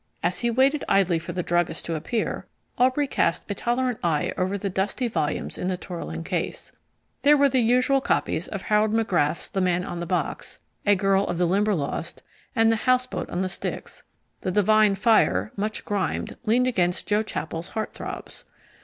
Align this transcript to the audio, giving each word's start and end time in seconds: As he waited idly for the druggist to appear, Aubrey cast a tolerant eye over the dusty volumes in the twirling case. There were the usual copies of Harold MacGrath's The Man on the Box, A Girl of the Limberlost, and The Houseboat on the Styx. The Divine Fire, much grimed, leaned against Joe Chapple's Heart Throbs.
As 0.23 0.39
he 0.39 0.49
waited 0.49 0.83
idly 0.89 1.19
for 1.19 1.31
the 1.31 1.43
druggist 1.43 1.85
to 1.85 1.93
appear, 1.93 2.47
Aubrey 2.79 3.05
cast 3.05 3.45
a 3.51 3.53
tolerant 3.53 3.99
eye 4.03 4.33
over 4.35 4.57
the 4.57 4.67
dusty 4.67 5.07
volumes 5.07 5.59
in 5.59 5.67
the 5.67 5.77
twirling 5.77 6.23
case. 6.23 6.71
There 7.21 7.37
were 7.37 7.49
the 7.49 7.59
usual 7.59 8.01
copies 8.01 8.47
of 8.47 8.63
Harold 8.63 8.93
MacGrath's 8.93 9.47
The 9.51 9.61
Man 9.61 9.83
on 9.83 9.99
the 9.99 10.07
Box, 10.07 10.57
A 10.87 10.95
Girl 10.95 11.27
of 11.27 11.37
the 11.37 11.45
Limberlost, 11.45 12.23
and 12.55 12.71
The 12.71 12.87
Houseboat 12.89 13.29
on 13.29 13.43
the 13.43 13.47
Styx. 13.49 14.01
The 14.41 14.49
Divine 14.49 14.95
Fire, 14.95 15.51
much 15.55 15.85
grimed, 15.85 16.35
leaned 16.45 16.65
against 16.65 17.05
Joe 17.07 17.21
Chapple's 17.21 17.73
Heart 17.73 17.93
Throbs. 17.93 18.45